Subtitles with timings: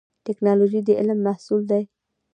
[0.25, 1.83] ټکنالوژي د علم محصول دی